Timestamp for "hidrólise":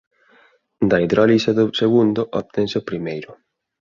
1.03-1.51